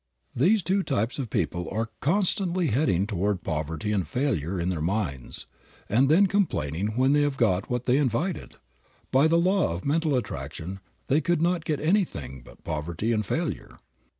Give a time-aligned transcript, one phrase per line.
[0.35, 4.69] These two are types of people who are constantly heading toward poverty and failure in
[4.69, 5.45] their minds,
[5.87, 8.55] and then complaining when they have got what they invited.
[9.11, 13.77] By the law of mental attraction they could not get anything but poverty and failure.